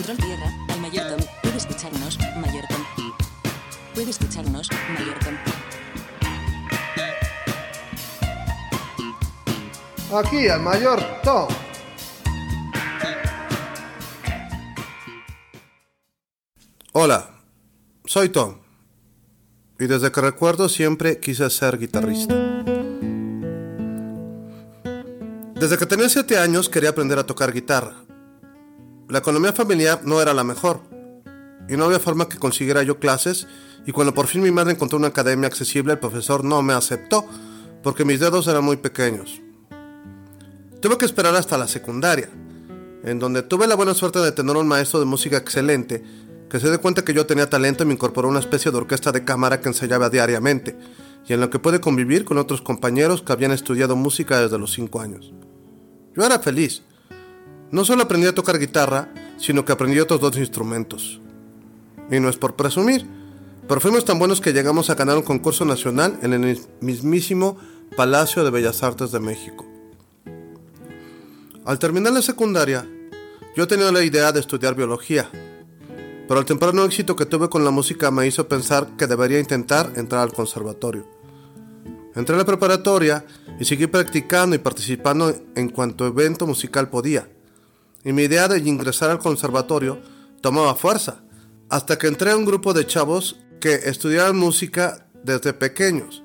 Control 0.00 0.16
tierra, 0.16 0.50
al 0.70 0.80
mayor 0.80 1.08
Tom. 1.08 1.20
Puede 1.42 1.58
escucharnos, 1.58 2.18
mayor 2.38 2.64
Tom. 2.68 2.82
Puede 3.92 4.10
escucharnos, 4.10 4.70
mayor 4.94 5.18
Tom. 5.18 5.34
Aquí, 10.18 10.48
al 10.48 10.62
mayor 10.62 11.04
Tom. 11.22 11.48
Hola, 16.92 17.34
soy 18.06 18.30
Tom. 18.30 18.56
Y 19.78 19.86
desde 19.86 20.10
que 20.10 20.20
recuerdo 20.22 20.70
siempre 20.70 21.20
quise 21.20 21.50
ser 21.50 21.78
guitarrista. 21.78 22.34
Desde 25.56 25.76
que 25.76 25.84
tenía 25.84 26.08
7 26.08 26.38
años 26.38 26.70
quería 26.70 26.88
aprender 26.88 27.18
a 27.18 27.26
tocar 27.26 27.52
guitarra. 27.52 27.96
La 29.10 29.18
economía 29.18 29.52
familiar 29.52 30.02
no 30.04 30.22
era 30.22 30.32
la 30.32 30.44
mejor. 30.44 30.80
Y 31.68 31.76
no 31.76 31.84
había 31.84 31.98
forma 31.98 32.28
que 32.28 32.38
consiguiera 32.38 32.84
yo 32.84 33.00
clases. 33.00 33.48
Y 33.84 33.92
cuando 33.92 34.14
por 34.14 34.28
fin 34.28 34.40
mi 34.40 34.52
madre 34.52 34.72
encontró 34.72 34.98
una 34.98 35.08
academia 35.08 35.48
accesible, 35.48 35.94
el 35.94 35.98
profesor 35.98 36.44
no 36.44 36.62
me 36.62 36.72
aceptó 36.72 37.26
porque 37.82 38.04
mis 38.04 38.20
dedos 38.20 38.46
eran 38.46 38.64
muy 38.64 38.76
pequeños. 38.76 39.40
Tuve 40.80 40.96
que 40.96 41.06
esperar 41.06 41.34
hasta 41.34 41.58
la 41.58 41.66
secundaria, 41.66 42.30
en 43.04 43.18
donde 43.18 43.42
tuve 43.42 43.66
la 43.66 43.74
buena 43.74 43.94
suerte 43.94 44.20
de 44.20 44.32
tener 44.32 44.56
un 44.56 44.68
maestro 44.68 45.00
de 45.00 45.06
música 45.06 45.36
excelente 45.36 46.02
que 46.48 46.60
se 46.60 46.68
dio 46.68 46.80
cuenta 46.80 47.04
que 47.04 47.14
yo 47.14 47.26
tenía 47.26 47.48
talento 47.48 47.84
y 47.84 47.86
me 47.86 47.94
incorporó 47.94 48.28
a 48.28 48.30
una 48.30 48.40
especie 48.40 48.70
de 48.70 48.78
orquesta 48.78 49.12
de 49.12 49.24
cámara 49.24 49.60
que 49.60 49.68
ensayaba 49.68 50.10
diariamente 50.10 50.76
y 51.26 51.32
en 51.32 51.40
la 51.40 51.50
que 51.50 51.58
pude 51.58 51.80
convivir 51.80 52.24
con 52.24 52.38
otros 52.38 52.60
compañeros 52.60 53.22
que 53.22 53.32
habían 53.32 53.52
estudiado 53.52 53.94
música 53.94 54.40
desde 54.40 54.58
los 54.58 54.72
5 54.72 55.00
años. 55.00 55.32
Yo 56.16 56.24
era 56.24 56.38
feliz. 56.38 56.82
No 57.70 57.84
solo 57.84 58.02
aprendí 58.02 58.26
a 58.26 58.34
tocar 58.34 58.58
guitarra, 58.58 59.12
sino 59.38 59.64
que 59.64 59.72
aprendí 59.72 59.98
otros 60.00 60.20
dos 60.20 60.36
instrumentos. 60.36 61.20
Y 62.10 62.18
no 62.18 62.28
es 62.28 62.36
por 62.36 62.56
presumir, 62.56 63.06
pero 63.68 63.80
fuimos 63.80 64.04
tan 64.04 64.18
buenos 64.18 64.40
que 64.40 64.52
llegamos 64.52 64.90
a 64.90 64.96
ganar 64.96 65.16
un 65.16 65.22
concurso 65.22 65.64
nacional 65.64 66.18
en 66.22 66.32
el 66.32 66.58
mismísimo 66.80 67.56
Palacio 67.96 68.42
de 68.42 68.50
Bellas 68.50 68.82
Artes 68.82 69.12
de 69.12 69.20
México. 69.20 69.64
Al 71.64 71.78
terminar 71.78 72.12
la 72.12 72.22
secundaria, 72.22 72.84
yo 73.56 73.68
tenía 73.68 73.92
la 73.92 74.02
idea 74.02 74.32
de 74.32 74.40
estudiar 74.40 74.74
biología, 74.74 75.30
pero 76.26 76.40
el 76.40 76.46
temprano 76.46 76.84
éxito 76.84 77.14
que 77.14 77.26
tuve 77.26 77.48
con 77.48 77.64
la 77.64 77.70
música 77.70 78.10
me 78.10 78.26
hizo 78.26 78.48
pensar 78.48 78.88
que 78.96 79.06
debería 79.06 79.38
intentar 79.38 79.92
entrar 79.94 80.22
al 80.22 80.32
conservatorio. 80.32 81.06
Entré 82.16 82.34
a 82.34 82.38
la 82.38 82.44
preparatoria 82.44 83.24
y 83.60 83.64
seguí 83.64 83.86
practicando 83.86 84.56
y 84.56 84.58
participando 84.58 85.32
en 85.54 85.68
cuanto 85.68 86.06
evento 86.06 86.46
musical 86.46 86.88
podía. 86.88 87.28
Y 88.04 88.12
mi 88.12 88.22
idea 88.22 88.48
de 88.48 88.58
ingresar 88.58 89.10
al 89.10 89.18
conservatorio 89.18 90.00
tomaba 90.40 90.74
fuerza, 90.74 91.22
hasta 91.68 91.98
que 91.98 92.06
entré 92.06 92.30
a 92.30 92.36
un 92.36 92.44
grupo 92.44 92.72
de 92.72 92.86
chavos 92.86 93.40
que 93.60 93.74
estudiaban 93.74 94.36
música 94.36 95.06
desde 95.22 95.52
pequeños. 95.52 96.24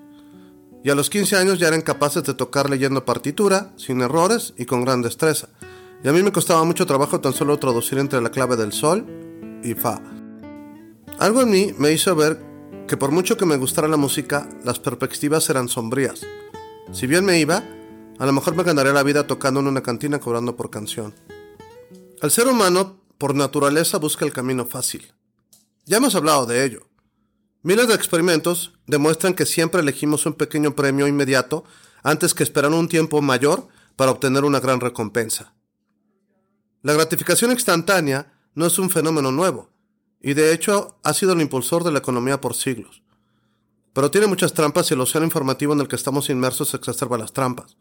Y 0.84 0.90
a 0.90 0.95
los 0.95 1.09
15 1.09 1.36
años 1.36 1.59
ya 1.59 1.67
eran 1.67 1.82
capaces 1.82 2.23
de 2.23 2.34
tocar 2.34 2.70
leyendo 2.70 3.06
partitura, 3.06 3.73
sin 3.76 4.02
errores 4.02 4.54
y 4.58 4.66
con 4.66 4.86
gran 4.86 5.02
destreza. 5.02 5.50
Y 6.04 6.08
a 6.08 6.14
mí 6.14 6.22
me 6.22 6.32
costaba 6.32 6.64
mucho 6.64 6.86
trabajo 6.86 7.20
tan 7.20 7.34
solo 7.34 7.58
traducir 7.58 7.98
entre 7.98 8.22
la 8.22 8.30
clave 8.30 8.56
del 8.56 8.72
sol 8.72 9.06
y 9.64 9.73
fa. 9.73 10.00
Algo 11.17 11.42
en 11.42 11.50
mí 11.50 11.73
me 11.78 11.92
hizo 11.92 12.16
ver 12.16 12.39
que 12.88 12.98
por 12.98 13.12
mucho 13.12 13.36
que 13.36 13.45
me 13.45 13.58
gustara 13.58 13.88
la 13.88 13.98
música, 13.98 14.48
las 14.64 14.80
perspectivas 14.80 15.50
eran 15.50 15.70
sombrías. 15.70 16.22
Si 16.92 17.08
bien 17.08 17.26
me 17.26 17.39
iba, 17.39 17.64
a 18.20 18.26
lo 18.26 18.32
mejor 18.32 18.56
me 18.56 18.64
ganaría 18.64 18.94
la 18.94 19.04
vida 19.04 19.26
tocando 19.26 19.60
en 19.60 19.67
una 19.67 19.82
cantina 19.82 20.20
cobrando 20.20 20.56
por 20.56 20.70
canción. 20.70 21.14
El 22.26 22.31
ser 22.31 22.48
humano, 22.48 23.00
por 23.20 23.36
naturaleza, 23.36 24.00
busca 24.00 24.26
el 24.26 24.34
camino 24.34 24.66
fácil. 24.66 25.14
Ya 25.86 25.98
hemos 25.98 26.16
hablado 26.16 26.48
de 26.48 26.66
ello. 26.66 26.88
Miles 27.61 27.88
de 27.88 27.94
experimentos 27.94 28.73
demuestran 28.88 29.36
que 29.36 29.45
siempre 29.45 29.82
elegimos 29.82 30.26
un 30.26 30.33
pequeño 30.33 30.76
premio 30.76 31.05
inmediato 31.05 31.66
antes 32.02 32.33
que 32.33 32.42
esperar 32.42 32.72
un 32.72 32.89
tiempo 32.89 33.22
mayor 33.22 33.67
para 33.95 34.10
obtener 34.10 34.44
una 34.44 34.60
gran 34.60 34.80
recompensa. 34.80 35.54
La 36.82 36.94
gratificación 36.94 37.52
instantánea 37.52 38.33
no 38.55 38.66
es 38.66 38.80
un 38.80 38.89
fenómeno 38.89 39.32
nuevo, 39.32 39.70
y 40.20 40.33
de 40.33 40.52
hecho 40.52 40.98
ha 41.04 41.14
sido 41.14 41.33
el 41.33 41.42
impulsor 41.42 41.83
de 41.83 41.92
la 41.92 41.99
economía 41.99 42.42
por 42.42 42.55
siglos. 42.55 43.04
Pero 43.94 44.10
tiene 44.10 44.26
muchas 44.26 44.52
trampas 44.55 44.89
y 44.89 44.95
el 44.95 45.02
océano 45.02 45.28
informativo 45.28 45.73
en 45.73 45.82
el 45.82 45.88
que 45.88 45.95
estamos 45.95 46.32
inmersos 46.32 46.73
exacerba 46.73 47.20
las 47.20 47.33
trampas. 47.33 47.78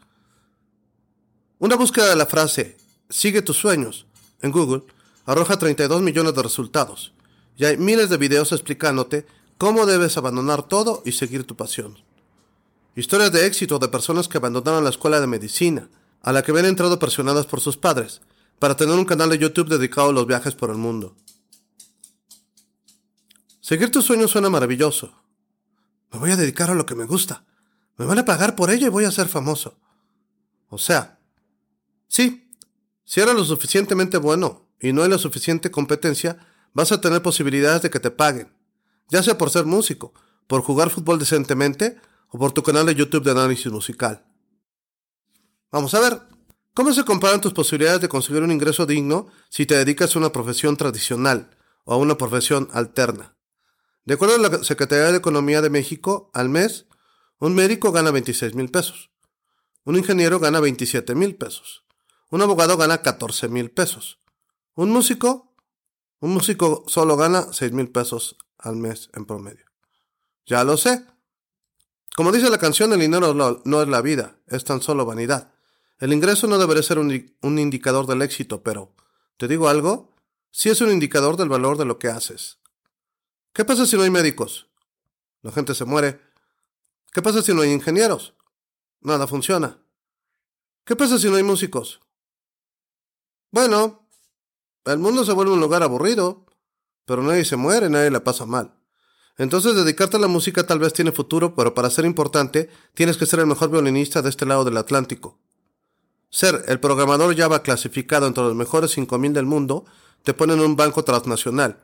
Una 1.58 1.76
búsqueda 1.76 2.10
de 2.10 2.16
la 2.16 2.26
frase 2.26 2.76
Sigue 3.08 3.42
tus 3.42 3.56
sueños 3.56 4.06
en 4.40 4.52
Google 4.52 4.82
arroja 5.26 5.58
32 5.58 6.02
millones 6.02 6.34
de 6.34 6.42
resultados, 6.42 7.14
y 7.56 7.64
hay 7.64 7.76
miles 7.76 8.10
de 8.10 8.16
videos 8.16 8.52
explicándote 8.52 9.26
cómo 9.58 9.86
debes 9.86 10.16
abandonar 10.16 10.66
todo 10.68 11.02
y 11.04 11.12
seguir 11.12 11.44
tu 11.44 11.56
pasión. 11.56 11.98
Historias 12.96 13.32
de 13.32 13.46
éxito 13.46 13.78
de 13.78 13.88
personas 13.88 14.28
que 14.28 14.38
abandonaron 14.38 14.84
la 14.84 14.90
escuela 14.90 15.20
de 15.20 15.26
medicina, 15.26 15.88
a 16.22 16.32
la 16.32 16.42
que 16.42 16.50
habían 16.52 16.66
entrado 16.66 16.98
presionadas 16.98 17.46
por 17.46 17.60
sus 17.60 17.76
padres, 17.76 18.20
para 18.58 18.76
tener 18.76 18.94
un 18.94 19.04
canal 19.04 19.30
de 19.30 19.38
YouTube 19.38 19.68
dedicado 19.68 20.10
a 20.10 20.12
los 20.12 20.26
viajes 20.26 20.54
por 20.54 20.70
el 20.70 20.76
mundo. 20.76 21.16
Seguir 23.60 23.90
tus 23.90 24.04
sueños 24.04 24.30
suena 24.30 24.50
maravilloso. 24.50 25.12
Me 26.12 26.18
voy 26.18 26.30
a 26.30 26.36
dedicar 26.36 26.70
a 26.70 26.74
lo 26.74 26.86
que 26.86 26.94
me 26.94 27.04
gusta. 27.04 27.44
Me 27.96 28.04
van 28.04 28.18
a 28.18 28.24
pagar 28.24 28.54
por 28.56 28.70
ello 28.70 28.86
y 28.86 28.90
voy 28.90 29.04
a 29.04 29.10
ser 29.10 29.28
famoso. 29.28 29.78
O 30.68 30.78
sea, 30.78 31.18
sí, 32.08 32.43
si 33.04 33.20
eres 33.20 33.34
lo 33.34 33.44
suficientemente 33.44 34.16
bueno 34.18 34.68
y 34.80 34.92
no 34.92 35.02
hay 35.02 35.10
la 35.10 35.18
suficiente 35.18 35.70
competencia, 35.70 36.38
vas 36.72 36.92
a 36.92 37.00
tener 37.00 37.22
posibilidades 37.22 37.82
de 37.82 37.90
que 37.90 38.00
te 38.00 38.10
paguen, 38.10 38.52
ya 39.08 39.22
sea 39.22 39.38
por 39.38 39.50
ser 39.50 39.66
músico, 39.66 40.12
por 40.46 40.62
jugar 40.62 40.90
fútbol 40.90 41.18
decentemente 41.18 41.96
o 42.28 42.38
por 42.38 42.52
tu 42.52 42.62
canal 42.62 42.86
de 42.86 42.94
YouTube 42.94 43.24
de 43.24 43.30
análisis 43.30 43.70
musical. 43.70 44.24
Vamos 45.70 45.94
a 45.94 46.00
ver, 46.00 46.20
¿cómo 46.72 46.92
se 46.92 47.04
comparan 47.04 47.40
tus 47.40 47.52
posibilidades 47.52 48.00
de 48.00 48.08
conseguir 48.08 48.42
un 48.42 48.52
ingreso 48.52 48.86
digno 48.86 49.28
si 49.48 49.66
te 49.66 49.76
dedicas 49.76 50.14
a 50.14 50.18
una 50.18 50.32
profesión 50.32 50.76
tradicional 50.76 51.50
o 51.84 51.94
a 51.94 51.96
una 51.96 52.16
profesión 52.16 52.68
alterna? 52.72 53.36
De 54.04 54.14
acuerdo 54.14 54.34
a 54.34 54.38
la 54.38 54.64
Secretaría 54.64 55.10
de 55.10 55.16
Economía 55.16 55.62
de 55.62 55.70
México, 55.70 56.30
al 56.34 56.48
mes, 56.48 56.86
un 57.38 57.54
médico 57.54 57.90
gana 57.90 58.10
26 58.10 58.54
mil 58.54 58.70
pesos. 58.70 59.10
Un 59.84 59.96
ingeniero 59.96 60.40
gana 60.40 60.60
27 60.60 61.14
mil 61.14 61.36
pesos. 61.36 61.83
Un 62.34 62.42
abogado 62.42 62.76
gana 62.76 63.00
14 63.00 63.46
mil 63.46 63.70
pesos. 63.70 64.18
Un 64.74 64.90
músico, 64.90 65.54
un 66.18 66.34
músico 66.34 66.82
solo 66.88 67.16
gana 67.16 67.52
6 67.52 67.70
mil 67.70 67.92
pesos 67.92 68.36
al 68.58 68.74
mes 68.74 69.08
en 69.12 69.24
promedio. 69.24 69.66
Ya 70.44 70.64
lo 70.64 70.76
sé. 70.76 71.06
Como 72.16 72.32
dice 72.32 72.50
la 72.50 72.58
canción, 72.58 72.92
el 72.92 72.98
dinero 72.98 73.34
no 73.64 73.82
es 73.82 73.88
la 73.88 74.02
vida, 74.02 74.40
es 74.48 74.64
tan 74.64 74.82
solo 74.82 75.06
vanidad. 75.06 75.54
El 76.00 76.12
ingreso 76.12 76.48
no 76.48 76.58
debería 76.58 76.82
ser 76.82 76.98
un, 76.98 77.36
un 77.40 77.58
indicador 77.60 78.08
del 78.08 78.20
éxito, 78.20 78.64
pero, 78.64 78.96
¿te 79.36 79.46
digo 79.46 79.68
algo? 79.68 80.12
Sí 80.50 80.70
es 80.70 80.80
un 80.80 80.90
indicador 80.90 81.36
del 81.36 81.48
valor 81.48 81.78
de 81.78 81.84
lo 81.84 82.00
que 82.00 82.08
haces. 82.08 82.58
¿Qué 83.52 83.64
pasa 83.64 83.86
si 83.86 83.94
no 83.96 84.02
hay 84.02 84.10
médicos? 84.10 84.68
La 85.42 85.52
gente 85.52 85.72
se 85.72 85.84
muere. 85.84 86.20
¿Qué 87.12 87.22
pasa 87.22 87.42
si 87.42 87.54
no 87.54 87.62
hay 87.62 87.70
ingenieros? 87.70 88.34
Nada 89.02 89.28
funciona. 89.28 89.78
¿Qué 90.84 90.96
pasa 90.96 91.16
si 91.16 91.30
no 91.30 91.36
hay 91.36 91.44
músicos? 91.44 92.00
Bueno, 93.54 94.08
el 94.84 94.98
mundo 94.98 95.24
se 95.24 95.30
vuelve 95.30 95.52
un 95.52 95.60
lugar 95.60 95.84
aburrido, 95.84 96.44
pero 97.04 97.22
nadie 97.22 97.44
se 97.44 97.54
muere, 97.54 97.88
nadie 97.88 98.10
la 98.10 98.24
pasa 98.24 98.46
mal. 98.46 98.74
Entonces 99.38 99.76
dedicarte 99.76 100.16
a 100.16 100.18
la 100.18 100.26
música 100.26 100.66
tal 100.66 100.80
vez 100.80 100.92
tiene 100.92 101.12
futuro, 101.12 101.54
pero 101.54 101.72
para 101.72 101.88
ser 101.88 102.04
importante 102.04 102.68
tienes 102.94 103.16
que 103.16 103.26
ser 103.26 103.38
el 103.38 103.46
mejor 103.46 103.70
violinista 103.70 104.22
de 104.22 104.30
este 104.30 104.44
lado 104.44 104.64
del 104.64 104.76
Atlántico. 104.76 105.38
Ser 106.30 106.64
el 106.66 106.80
programador 106.80 107.36
Java 107.36 107.62
clasificado 107.62 108.26
entre 108.26 108.42
los 108.42 108.56
mejores 108.56 108.98
5.000 108.98 109.30
del 109.30 109.46
mundo 109.46 109.84
te 110.24 110.34
pone 110.34 110.54
en 110.54 110.60
un 110.60 110.74
banco 110.74 111.04
transnacional 111.04 111.78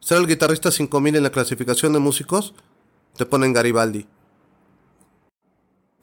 ser 0.00 0.18
el 0.18 0.26
guitarrista 0.26 0.70
5000 0.70 1.16
en 1.16 1.22
la 1.22 1.32
clasificación 1.32 1.94
de 1.94 2.00
músicos 2.00 2.52
te 3.16 3.24
ponen 3.24 3.54
Garibaldi. 3.54 4.06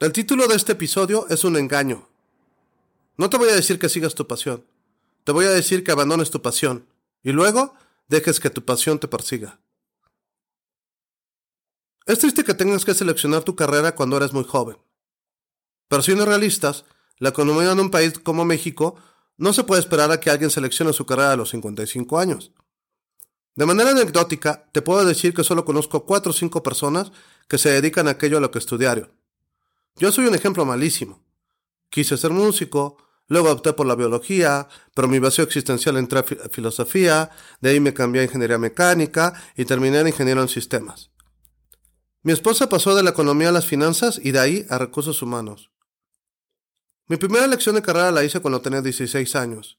El 0.00 0.12
título 0.12 0.48
de 0.48 0.56
este 0.56 0.72
episodio 0.72 1.28
es 1.28 1.44
un 1.44 1.56
engaño. 1.56 2.08
No 3.16 3.30
te 3.30 3.38
voy 3.38 3.50
a 3.50 3.54
decir 3.54 3.78
que 3.78 3.88
sigas 3.88 4.16
tu 4.16 4.26
pasión. 4.26 4.64
Te 5.26 5.32
voy 5.32 5.44
a 5.46 5.50
decir 5.50 5.82
que 5.82 5.90
abandones 5.90 6.30
tu 6.30 6.40
pasión 6.40 6.86
y 7.24 7.32
luego 7.32 7.74
dejes 8.06 8.38
que 8.38 8.48
tu 8.48 8.64
pasión 8.64 9.00
te 9.00 9.08
persiga. 9.08 9.58
Es 12.06 12.20
triste 12.20 12.44
que 12.44 12.54
tengas 12.54 12.84
que 12.84 12.94
seleccionar 12.94 13.42
tu 13.42 13.56
carrera 13.56 13.96
cuando 13.96 14.16
eres 14.16 14.32
muy 14.32 14.44
joven. 14.44 14.78
Pero 15.88 16.00
siendo 16.02 16.26
realistas, 16.26 16.84
la 17.18 17.30
economía 17.30 17.74
de 17.74 17.80
un 17.80 17.90
país 17.90 18.16
como 18.20 18.44
México 18.44 18.94
no 19.36 19.52
se 19.52 19.64
puede 19.64 19.80
esperar 19.80 20.12
a 20.12 20.20
que 20.20 20.30
alguien 20.30 20.48
seleccione 20.48 20.92
su 20.92 21.06
carrera 21.06 21.32
a 21.32 21.36
los 21.36 21.50
55 21.50 22.20
años. 22.20 22.52
De 23.56 23.66
manera 23.66 23.90
anecdótica, 23.90 24.70
te 24.70 24.80
puedo 24.80 25.04
decir 25.04 25.34
que 25.34 25.42
solo 25.42 25.64
conozco 25.64 26.06
cuatro 26.06 26.30
o 26.30 26.34
cinco 26.34 26.62
personas 26.62 27.10
que 27.48 27.58
se 27.58 27.70
dedican 27.70 28.06
a 28.06 28.12
aquello 28.12 28.38
a 28.38 28.40
lo 28.40 28.52
que 28.52 28.60
estudiaron. 28.60 29.10
Yo 29.96 30.12
soy 30.12 30.28
un 30.28 30.36
ejemplo 30.36 30.64
malísimo. 30.64 31.20
Quise 31.90 32.16
ser 32.16 32.30
músico, 32.30 33.05
Luego 33.28 33.50
opté 33.50 33.72
por 33.72 33.86
la 33.86 33.96
biología, 33.96 34.68
pero 34.94 35.08
mi 35.08 35.18
vacío 35.18 35.44
existencial 35.44 35.96
entré 35.96 36.20
a 36.20 36.22
fi- 36.22 36.38
filosofía, 36.50 37.30
de 37.60 37.70
ahí 37.70 37.80
me 37.80 37.92
cambié 37.92 38.22
a 38.22 38.24
ingeniería 38.24 38.58
mecánica 38.58 39.34
y 39.56 39.64
terminé 39.64 39.98
en 40.00 40.08
ingeniero 40.08 40.42
en 40.42 40.48
sistemas. 40.48 41.10
Mi 42.22 42.32
esposa 42.32 42.68
pasó 42.68 42.94
de 42.94 43.02
la 43.02 43.10
economía 43.10 43.48
a 43.48 43.52
las 43.52 43.66
finanzas 43.66 44.20
y 44.22 44.30
de 44.32 44.38
ahí 44.38 44.66
a 44.70 44.78
recursos 44.78 45.22
humanos. 45.22 45.70
Mi 47.08 47.16
primera 47.16 47.46
lección 47.46 47.74
de 47.76 47.82
carrera 47.82 48.10
la 48.10 48.24
hice 48.24 48.40
cuando 48.40 48.60
tenía 48.60 48.82
16 48.82 49.36
años. 49.36 49.78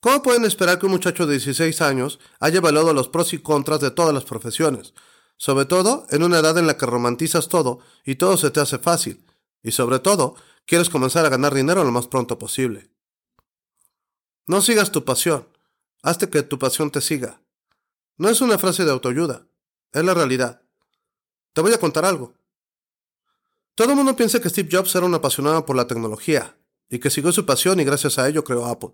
¿Cómo 0.00 0.20
pueden 0.22 0.44
esperar 0.44 0.78
que 0.78 0.86
un 0.86 0.92
muchacho 0.92 1.26
de 1.26 1.32
16 1.38 1.80
años 1.80 2.18
haya 2.40 2.58
evaluado 2.58 2.92
los 2.92 3.08
pros 3.08 3.32
y 3.32 3.38
contras 3.38 3.80
de 3.80 3.90
todas 3.92 4.12
las 4.12 4.24
profesiones? 4.24 4.94
Sobre 5.36 5.64
todo 5.64 6.06
en 6.10 6.22
una 6.22 6.38
edad 6.40 6.58
en 6.58 6.66
la 6.66 6.76
que 6.76 6.86
romantizas 6.86 7.48
todo 7.48 7.78
y 8.04 8.16
todo 8.16 8.36
se 8.36 8.50
te 8.50 8.60
hace 8.60 8.78
fácil. 8.78 9.24
Y 9.62 9.70
sobre 9.70 10.00
todo, 10.00 10.34
quieres 10.66 10.90
comenzar 10.90 11.24
a 11.26 11.28
ganar 11.28 11.54
dinero 11.54 11.84
lo 11.84 11.92
más 11.92 12.06
pronto 12.06 12.38
posible. 12.38 12.90
No 14.46 14.60
sigas 14.60 14.90
tu 14.92 15.04
pasión. 15.04 15.48
Hazte 16.02 16.28
que 16.28 16.42
tu 16.42 16.58
pasión 16.58 16.90
te 16.90 17.00
siga. 17.00 17.40
No 18.16 18.28
es 18.28 18.40
una 18.40 18.58
frase 18.58 18.84
de 18.84 18.90
autoayuda. 18.90 19.46
Es 19.92 20.04
la 20.04 20.14
realidad. 20.14 20.62
Te 21.52 21.60
voy 21.60 21.72
a 21.72 21.78
contar 21.78 22.04
algo. 22.04 22.34
Todo 23.74 23.90
el 23.90 23.96
mundo 23.96 24.16
piensa 24.16 24.40
que 24.40 24.50
Steve 24.50 24.68
Jobs 24.70 24.94
era 24.94 25.06
un 25.06 25.14
apasionado 25.14 25.64
por 25.64 25.76
la 25.76 25.86
tecnología 25.86 26.56
y 26.90 26.98
que 26.98 27.10
siguió 27.10 27.32
su 27.32 27.46
pasión 27.46 27.80
y 27.80 27.84
gracias 27.84 28.18
a 28.18 28.28
ello 28.28 28.44
creó 28.44 28.66
Apple. 28.66 28.90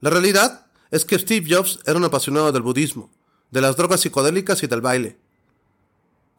La 0.00 0.10
realidad 0.10 0.66
es 0.90 1.04
que 1.04 1.18
Steve 1.18 1.46
Jobs 1.48 1.80
era 1.86 1.98
un 1.98 2.04
apasionado 2.04 2.52
del 2.52 2.62
budismo, 2.62 3.10
de 3.50 3.60
las 3.60 3.76
drogas 3.76 4.00
psicodélicas 4.00 4.62
y 4.62 4.66
del 4.66 4.80
baile. 4.80 5.18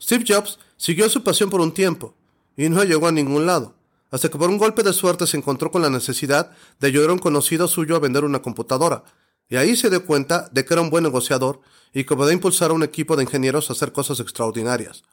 Steve 0.01 0.24
Jobs 0.28 0.60
siguió 0.78 1.10
su 1.10 1.24
pasión 1.24 1.50
por 1.50 1.60
un 1.60 1.74
tiempo 1.74 2.16
y 2.56 2.69
no 2.69 2.83
llegó 2.83 3.07
a 3.07 3.12
ningún 3.12 3.45
lado, 3.45 3.75
hasta 4.12 4.30
que 4.30 4.38
por 4.38 4.50
un 4.50 4.57
golpe 4.57 4.84
de 4.84 4.94
suerte 4.94 5.28
se 5.28 5.38
encontró 5.38 5.72
con 5.72 5.81
la 5.81 5.90
necesidad 5.90 6.52
de 6.80 6.88
ayudar 6.88 7.10
a 7.10 7.13
un 7.13 7.19
conocido 7.19 7.68
suyo 7.68 7.96
a 7.96 8.00
vender 8.00 8.24
una 8.24 8.42
computadora, 8.42 9.04
y 9.50 9.57
ahí 9.57 9.75
se 9.75 9.90
dio 9.90 10.06
cuenta 10.06 10.50
de 10.52 10.66
que 10.66 10.74
era 10.74 10.81
un 10.81 10.90
buen 10.90 11.04
negociador 11.04 11.62
y 11.94 12.04
que 12.04 12.16
podía 12.16 12.34
impulsar 12.34 12.72
a 12.72 12.74
un 12.74 12.84
equipo 12.84 13.16
de 13.16 13.24
ingenieros 13.24 13.69
a 13.69 13.74
hacer 13.74 13.92
cosas 13.92 14.19
extraordinarias. 14.19 15.04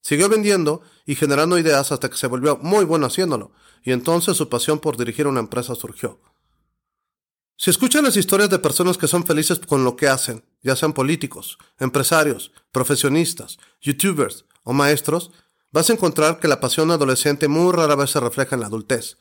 Siguió 0.00 0.28
vendiendo 0.28 0.82
y 1.06 1.16
generando 1.16 1.58
ideas 1.58 1.92
hasta 1.92 2.08
que 2.08 2.16
se 2.16 2.28
volvió 2.28 2.56
muy 2.56 2.84
bueno 2.84 3.06
haciéndolo, 3.06 3.52
y 3.82 3.92
entonces 3.92 4.36
su 4.36 4.48
pasión 4.48 4.78
por 4.78 4.96
dirigir 4.96 5.26
una 5.26 5.40
empresa 5.40 5.74
surgió. 5.74 6.20
Si 7.60 7.70
escuchan 7.70 8.04
las 8.04 8.16
historias 8.16 8.50
de 8.50 8.60
personas 8.60 8.96
que 8.96 9.08
son 9.08 9.26
felices 9.26 9.58
con 9.58 9.82
lo 9.82 9.96
que 9.96 10.06
hacen, 10.06 10.44
ya 10.62 10.76
sean 10.76 10.92
políticos, 10.92 11.58
empresarios, 11.80 12.52
profesionistas, 12.70 13.58
youtubers 13.80 14.44
o 14.62 14.72
maestros, 14.72 15.32
vas 15.70 15.90
a 15.90 15.92
encontrar 15.92 16.40
que 16.40 16.48
la 16.48 16.60
pasión 16.60 16.90
adolescente 16.90 17.48
muy 17.48 17.72
rara 17.72 17.94
vez 17.94 18.10
se 18.10 18.20
refleja 18.20 18.54
en 18.54 18.60
la 18.60 18.66
adultez. 18.66 19.18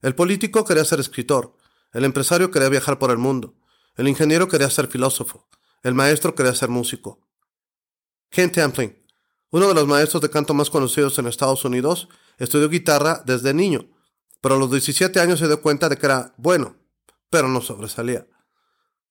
El 0.00 0.14
político 0.14 0.64
quería 0.64 0.84
ser 0.84 1.00
escritor, 1.00 1.56
el 1.92 2.04
empresario 2.04 2.50
quería 2.50 2.68
viajar 2.68 2.98
por 2.98 3.10
el 3.10 3.18
mundo, 3.18 3.54
el 3.96 4.08
ingeniero 4.08 4.48
quería 4.48 4.70
ser 4.70 4.88
filósofo, 4.88 5.48
el 5.82 5.94
maestro 5.94 6.34
quería 6.34 6.54
ser 6.54 6.68
músico. 6.68 7.20
Ken 8.30 8.50
Tamplin, 8.50 9.02
uno 9.50 9.68
de 9.68 9.74
los 9.74 9.86
maestros 9.86 10.20
de 10.20 10.30
canto 10.30 10.54
más 10.54 10.70
conocidos 10.70 11.18
en 11.18 11.26
Estados 11.26 11.64
Unidos, 11.64 12.08
estudió 12.38 12.68
guitarra 12.68 13.22
desde 13.24 13.54
niño, 13.54 13.88
pero 14.40 14.56
a 14.56 14.58
los 14.58 14.70
17 14.70 15.20
años 15.20 15.38
se 15.38 15.46
dio 15.46 15.62
cuenta 15.62 15.88
de 15.88 15.96
que 15.96 16.06
era 16.06 16.34
bueno, 16.36 16.76
pero 17.30 17.48
no 17.48 17.60
sobresalía. 17.60 18.26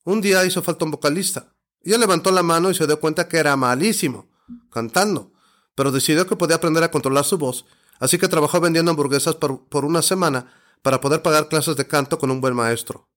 Un 0.03 0.21
día 0.21 0.45
hizo 0.45 0.61
falta 0.61 0.85
un 0.85 0.91
vocalista, 0.91 1.55
y 1.81 1.93
él 1.93 1.99
levantó 1.99 2.31
la 2.31 2.43
mano 2.43 2.69
y 2.69 2.75
se 2.75 2.85
dio 2.87 2.99
cuenta 2.99 3.27
que 3.27 3.37
era 3.37 3.55
malísimo, 3.55 4.29
cantando, 4.69 5.32
pero 5.75 5.91
decidió 5.91 6.27
que 6.27 6.35
podía 6.35 6.57
aprender 6.57 6.83
a 6.83 6.91
controlar 6.91 7.25
su 7.25 7.37
voz, 7.37 7.65
así 7.99 8.17
que 8.17 8.27
trabajó 8.27 8.59
vendiendo 8.59 8.91
hamburguesas 8.91 9.35
por, 9.35 9.85
una 9.85 10.01
semana 10.01 10.47
para 10.81 11.01
poder 11.01 11.21
pagar 11.21 11.47
clases 11.47 11.75
de 11.75 11.87
canto 11.87 12.19
con 12.19 12.31
un 12.31 12.41
buen 12.41 12.55
maestro. 12.55 13.07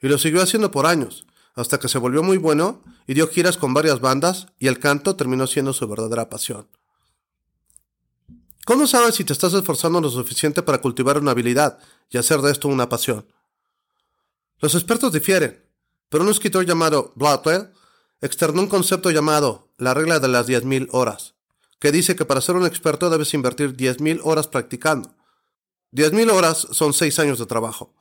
Y 0.00 0.08
lo 0.08 0.18
siguió 0.18 0.42
haciendo 0.42 0.70
por 0.70 0.86
años, 0.86 1.26
hasta 1.54 1.78
que 1.78 1.88
se 1.88 1.98
volvió 1.98 2.22
muy 2.22 2.36
bueno 2.36 2.82
y 3.06 3.14
dio 3.14 3.28
giras 3.28 3.56
con 3.56 3.74
varias 3.74 4.00
bandas 4.00 4.48
y 4.58 4.68
el 4.68 4.78
canto 4.78 5.16
terminó 5.16 5.46
siendo 5.46 5.72
su 5.72 5.88
verdadera 5.88 6.28
pasión. 6.28 6.68
¿Cómo 8.66 8.86
sabes 8.86 9.14
si 9.14 9.24
te 9.24 9.32
estás 9.32 9.54
esforzando 9.54 10.00
lo 10.00 10.10
suficiente 10.10 10.62
para 10.62 10.80
cultivar 10.80 11.18
una 11.18 11.30
habilidad 11.30 11.78
y 12.10 12.18
hacer 12.18 12.40
de 12.40 12.50
esto 12.50 12.68
una 12.68 12.88
pasión? 12.88 13.26
Los 14.58 14.74
expertos 14.74 15.12
difieren, 15.12 15.64
pero 16.08 16.24
un 16.24 16.30
escritor 16.30 16.66
llamado 16.66 17.12
Blackwell 17.14 17.70
externó 18.20 18.62
un 18.62 18.68
concepto 18.68 19.10
llamado 19.10 19.72
la 19.78 19.94
regla 19.94 20.18
de 20.18 20.28
las 20.28 20.48
10.000 20.48 20.88
horas, 20.90 21.35
que 21.78 21.92
dice 21.92 22.16
que 22.16 22.24
para 22.24 22.40
ser 22.40 22.56
un 22.56 22.66
experto 22.66 23.10
debes 23.10 23.34
invertir 23.34 23.76
10.000 23.76 24.20
horas 24.24 24.48
practicando. 24.48 25.14
10.000 25.92 26.30
horas 26.30 26.66
son 26.70 26.92
6 26.92 27.18
años 27.18 27.38
de 27.38 27.46
trabajo, 27.46 27.94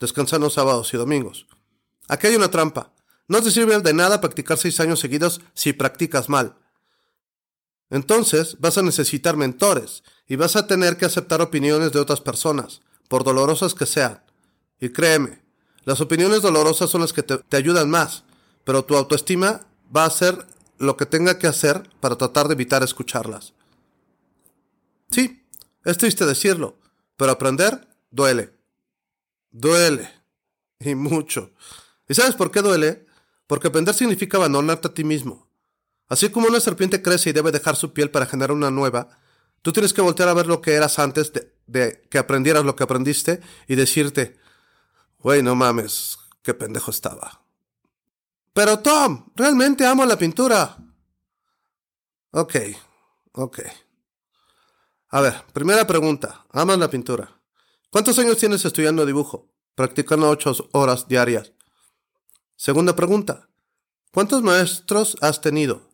descansando 0.00 0.50
sábados 0.50 0.92
y 0.94 0.96
domingos. 0.96 1.46
Aquí 2.08 2.26
hay 2.26 2.36
una 2.36 2.50
trampa. 2.50 2.92
No 3.28 3.40
te 3.42 3.50
sirve 3.50 3.78
de 3.80 3.94
nada 3.94 4.20
practicar 4.20 4.58
6 4.58 4.80
años 4.80 5.00
seguidos 5.00 5.40
si 5.54 5.72
practicas 5.72 6.28
mal. 6.28 6.56
Entonces 7.90 8.56
vas 8.58 8.78
a 8.78 8.82
necesitar 8.82 9.36
mentores 9.36 10.02
y 10.26 10.36
vas 10.36 10.56
a 10.56 10.66
tener 10.66 10.96
que 10.96 11.04
aceptar 11.04 11.42
opiniones 11.42 11.92
de 11.92 12.00
otras 12.00 12.20
personas, 12.20 12.80
por 13.08 13.22
dolorosas 13.22 13.74
que 13.74 13.86
sean. 13.86 14.22
Y 14.80 14.88
créeme, 14.88 15.42
las 15.84 16.00
opiniones 16.00 16.42
dolorosas 16.42 16.90
son 16.90 17.02
las 17.02 17.12
que 17.12 17.22
te, 17.22 17.38
te 17.38 17.56
ayudan 17.56 17.90
más, 17.90 18.24
pero 18.64 18.84
tu 18.84 18.96
autoestima 18.96 19.66
va 19.94 20.04
a 20.04 20.06
hacer 20.08 20.46
lo 20.82 20.96
que 20.96 21.06
tenga 21.06 21.38
que 21.38 21.46
hacer 21.46 21.88
para 22.00 22.16
tratar 22.16 22.48
de 22.48 22.54
evitar 22.54 22.82
escucharlas. 22.82 23.54
Sí, 25.10 25.46
es 25.84 25.96
triste 25.96 26.26
decirlo, 26.26 26.76
pero 27.16 27.30
aprender 27.30 27.86
duele. 28.10 28.52
Duele. 29.50 30.10
Y 30.80 30.96
mucho. 30.96 31.52
¿Y 32.08 32.14
sabes 32.14 32.34
por 32.34 32.50
qué 32.50 32.62
duele? 32.62 33.06
Porque 33.46 33.68
aprender 33.68 33.94
significa 33.94 34.38
abandonarte 34.38 34.88
a 34.88 34.94
ti 34.94 35.04
mismo. 35.04 35.46
Así 36.08 36.30
como 36.30 36.48
una 36.48 36.58
serpiente 36.58 37.00
crece 37.00 37.30
y 37.30 37.32
debe 37.32 37.52
dejar 37.52 37.76
su 37.76 37.92
piel 37.92 38.10
para 38.10 38.26
generar 38.26 38.50
una 38.50 38.72
nueva, 38.72 39.08
tú 39.62 39.72
tienes 39.72 39.92
que 39.92 40.00
voltear 40.00 40.28
a 40.28 40.34
ver 40.34 40.48
lo 40.48 40.60
que 40.60 40.72
eras 40.72 40.98
antes 40.98 41.32
de, 41.32 41.54
de 41.68 42.02
que 42.10 42.18
aprendieras 42.18 42.64
lo 42.64 42.74
que 42.74 42.82
aprendiste 42.82 43.40
y 43.68 43.76
decirte, 43.76 44.36
güey, 45.20 45.44
no 45.44 45.54
mames, 45.54 46.18
qué 46.42 46.54
pendejo 46.54 46.90
estaba. 46.90 47.41
Pero 48.52 48.80
Tom, 48.80 49.30
realmente 49.34 49.86
amo 49.86 50.04
la 50.04 50.16
pintura. 50.16 50.76
Ok, 52.32 52.56
ok. 53.32 53.60
A 55.08 55.20
ver, 55.20 55.44
primera 55.52 55.86
pregunta. 55.86 56.46
¿Amas 56.50 56.78
la 56.78 56.88
pintura? 56.88 57.40
¿Cuántos 57.90 58.18
años 58.18 58.38
tienes 58.38 58.64
estudiando 58.64 59.04
dibujo? 59.04 59.52
Practicando 59.74 60.28
ocho 60.28 60.54
horas 60.72 61.08
diarias. 61.08 61.52
Segunda 62.56 62.96
pregunta. 62.96 63.50
¿Cuántos 64.10 64.42
maestros 64.42 65.16
has 65.20 65.40
tenido? 65.40 65.90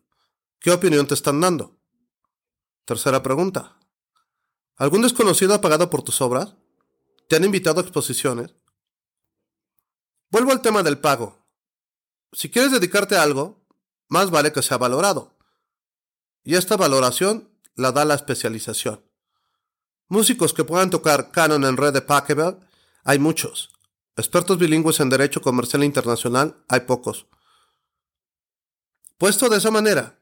¿Qué 0.59 0.71
opinión 0.71 1.07
te 1.07 1.13
están 1.13 1.41
dando? 1.41 1.79
Tercera 2.85 3.23
pregunta. 3.23 3.77
¿Algún 4.75 5.01
desconocido 5.01 5.53
ha 5.53 5.61
pagado 5.61 5.89
por 5.89 6.03
tus 6.03 6.21
obras? 6.21 6.55
¿Te 7.27 7.35
han 7.35 7.43
invitado 7.43 7.79
a 7.79 7.83
exposiciones? 7.83 8.55
Vuelvo 10.29 10.51
al 10.51 10.61
tema 10.61 10.83
del 10.83 10.99
pago. 10.99 11.38
Si 12.31 12.49
quieres 12.49 12.71
dedicarte 12.71 13.15
a 13.17 13.23
algo, 13.23 13.65
más 14.07 14.29
vale 14.29 14.51
que 14.51 14.61
sea 14.61 14.77
valorado. 14.77 15.37
Y 16.43 16.55
esta 16.55 16.77
valoración 16.77 17.49
la 17.75 17.91
da 17.91 18.05
la 18.05 18.15
especialización. 18.15 19.03
Músicos 20.07 20.53
que 20.53 20.63
puedan 20.63 20.89
tocar 20.89 21.31
canon 21.31 21.63
en 21.63 21.77
red 21.77 21.93
de 21.93 22.01
Pachelbel, 22.01 22.57
hay 23.03 23.19
muchos. 23.19 23.71
Expertos 24.15 24.57
bilingües 24.57 24.99
en 24.99 25.09
derecho 25.09 25.41
comercial 25.41 25.83
internacional, 25.83 26.63
hay 26.67 26.81
pocos. 26.81 27.27
Puesto 29.17 29.49
de 29.49 29.57
esa 29.57 29.71
manera, 29.71 30.19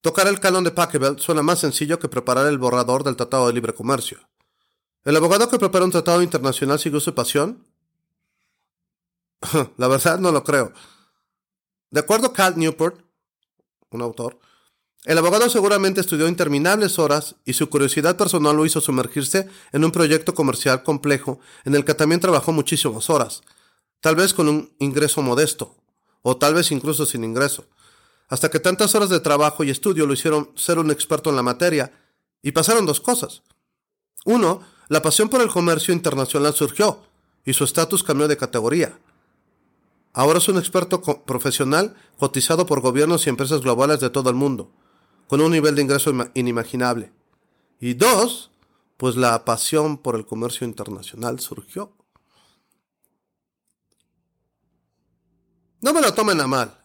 tocar 0.00 0.28
el 0.28 0.40
canon 0.40 0.64
de 0.64 0.70
Pachelbel 0.70 1.18
suena 1.18 1.42
más 1.42 1.58
sencillo 1.58 1.98
que 1.98 2.08
preparar 2.08 2.46
el 2.46 2.58
borrador 2.58 3.04
del 3.04 3.16
Tratado 3.16 3.48
de 3.48 3.52
Libre 3.52 3.74
Comercio. 3.74 4.18
¿El 5.04 5.16
abogado 5.16 5.48
que 5.48 5.58
prepara 5.58 5.84
un 5.84 5.90
tratado 5.90 6.22
internacional 6.22 6.78
siguió 6.78 7.00
su 7.00 7.14
pasión? 7.14 7.66
La 9.76 9.88
verdad 9.88 10.18
no 10.18 10.32
lo 10.32 10.44
creo. 10.44 10.72
De 11.90 12.00
acuerdo 12.00 12.28
a 12.28 12.32
Cal 12.32 12.58
Newport, 12.58 13.00
un 13.90 14.02
autor, 14.02 14.38
el 15.04 15.16
abogado 15.16 15.48
seguramente 15.48 16.00
estudió 16.00 16.28
interminables 16.28 16.98
horas 16.98 17.36
y 17.44 17.54
su 17.54 17.70
curiosidad 17.70 18.16
personal 18.16 18.56
lo 18.56 18.66
hizo 18.66 18.80
sumergirse 18.80 19.48
en 19.72 19.84
un 19.84 19.92
proyecto 19.92 20.34
comercial 20.34 20.82
complejo 20.82 21.40
en 21.64 21.74
el 21.74 21.84
que 21.84 21.94
también 21.94 22.20
trabajó 22.20 22.52
muchísimas 22.52 23.08
horas, 23.08 23.42
tal 24.00 24.16
vez 24.16 24.34
con 24.34 24.48
un 24.48 24.74
ingreso 24.80 25.22
modesto, 25.22 25.76
o 26.22 26.36
tal 26.36 26.54
vez 26.54 26.72
incluso 26.72 27.06
sin 27.06 27.24
ingreso, 27.24 27.64
hasta 28.28 28.50
que 28.50 28.60
tantas 28.60 28.94
horas 28.94 29.08
de 29.08 29.20
trabajo 29.20 29.64
y 29.64 29.70
estudio 29.70 30.04
lo 30.04 30.12
hicieron 30.12 30.50
ser 30.56 30.78
un 30.78 30.90
experto 30.90 31.30
en 31.30 31.36
la 31.36 31.42
materia, 31.42 31.92
y 32.42 32.52
pasaron 32.52 32.84
dos 32.84 33.00
cosas. 33.00 33.42
Uno, 34.24 34.60
la 34.88 35.00
pasión 35.00 35.28
por 35.28 35.40
el 35.40 35.48
comercio 35.48 35.94
internacional 35.94 36.54
surgió, 36.54 37.02
y 37.44 37.54
su 37.54 37.64
estatus 37.64 38.02
cambió 38.02 38.28
de 38.28 38.36
categoría. 38.36 38.98
Ahora 40.18 40.38
es 40.38 40.48
un 40.48 40.58
experto 40.58 41.00
profesional 41.00 41.94
cotizado 42.18 42.66
por 42.66 42.80
gobiernos 42.80 43.24
y 43.24 43.30
empresas 43.30 43.60
globales 43.60 44.00
de 44.00 44.10
todo 44.10 44.30
el 44.30 44.34
mundo, 44.34 44.74
con 45.28 45.40
un 45.40 45.52
nivel 45.52 45.76
de 45.76 45.82
ingreso 45.82 46.12
inimaginable. 46.34 47.12
Y 47.78 47.94
dos, 47.94 48.50
pues 48.96 49.14
la 49.14 49.44
pasión 49.44 49.96
por 49.96 50.16
el 50.16 50.26
comercio 50.26 50.66
internacional 50.66 51.38
surgió. 51.38 51.96
No 55.82 55.92
me 55.92 56.00
lo 56.00 56.12
tomen 56.12 56.40
a 56.40 56.48
mal. 56.48 56.76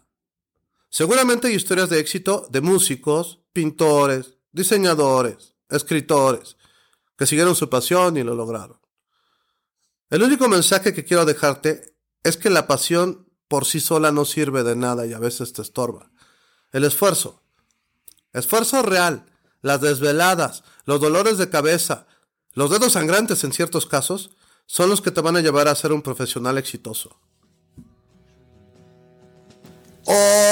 Seguramente 0.89 1.47
hay 1.47 1.55
historias 1.55 1.89
de 1.89 1.99
éxito 1.99 2.45
de 2.51 2.61
músicos, 2.61 3.39
pintores, 3.51 4.37
diseñadores, 4.51 5.55
escritores, 5.71 6.55
que 7.17 7.25
siguieron 7.25 7.55
su 7.55 7.67
pasión 7.67 8.15
y 8.15 8.21
lo 8.21 8.35
lograron. 8.35 8.79
El 10.11 10.21
único 10.21 10.47
mensaje 10.47 10.93
que 10.93 11.03
quiero 11.03 11.25
dejarte 11.25 11.95
es 12.23 12.37
que 12.37 12.49
la 12.49 12.67
pasión 12.67 13.22
por 13.53 13.65
sí 13.65 13.79
sola 13.79 14.12
no 14.12 14.25
sirve 14.25 14.63
de 14.63 14.75
nada 14.75 15.05
y 15.05 15.13
a 15.13 15.19
veces 15.19 15.53
te 15.53 15.62
estorba. 15.62 16.10
El 16.72 16.86
esfuerzo. 16.86 17.43
Esfuerzo 18.33 18.81
real, 18.81 19.27
las 19.62 19.79
desveladas, 19.79 20.63
los 20.86 21.00
dolores 21.00 21.38
de 21.38 21.51
cabeza, 21.51 22.07
los 22.53 22.72
dedos 22.72 22.93
sangrantes 22.93 23.43
en 23.43 23.53
ciertos 23.53 23.86
casos, 23.86 24.31
son 24.65 24.89
los 24.89 25.01
que 25.01 25.12
te 25.12 25.22
van 25.22 25.36
a 25.36 25.41
llevar 25.41 25.67
a 25.67 25.75
ser 25.75 25.91
un 25.91 26.01
profesional 26.01 26.57
exitoso. 26.57 27.15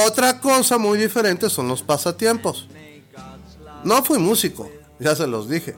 Otra 0.05 0.39
cosa 0.39 0.77
muy 0.77 0.99
diferente 0.99 1.49
son 1.49 1.69
los 1.69 1.81
pasatiempos. 1.81 2.67
No 3.83 4.03
fui 4.03 4.19
músico, 4.19 4.69
ya 4.99 5.15
se 5.15 5.25
los 5.25 5.49
dije. 5.49 5.75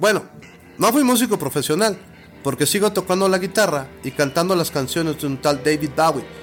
Bueno, 0.00 0.24
no 0.78 0.92
fui 0.92 1.04
músico 1.04 1.38
profesional, 1.38 1.98
porque 2.42 2.64
sigo 2.64 2.90
tocando 2.90 3.28
la 3.28 3.36
guitarra 3.36 3.90
y 4.02 4.12
cantando 4.12 4.56
las 4.56 4.70
canciones 4.70 5.20
de 5.20 5.26
un 5.26 5.42
tal 5.42 5.62
David 5.62 5.90
Bowie, 5.94 6.37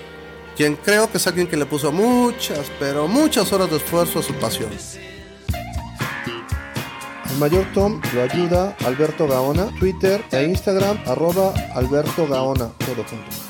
quien 0.56 0.76
creo 0.76 1.12
que 1.12 1.18
es 1.18 1.28
alguien 1.28 1.48
que 1.48 1.58
le 1.58 1.66
puso 1.66 1.92
muchas, 1.92 2.72
pero 2.80 3.08
muchas 3.08 3.52
horas 3.52 3.70
de 3.70 3.78
esfuerzo 3.78 4.20
a 4.20 4.24
su 4.24 4.34
pasión. 4.36 4.70
El 7.30 7.38
mayor 7.38 7.66
Tom 7.74 8.02
lo 8.14 8.22
ayuda 8.22 8.76
Alberto 8.86 9.28
Gaona, 9.28 9.68
Twitter 9.80 10.24
e 10.32 10.44
Instagram 10.44 10.98
arroba 11.06 11.54
Alberto 11.74 12.28
Gaona, 12.28 12.70
todo 12.80 13.04
junto. 13.04 13.45